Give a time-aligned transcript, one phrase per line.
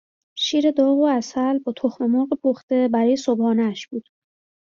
[0.43, 4.09] شیر داغ و عسل با تخم مرغ پخته برای صبحانهاش بود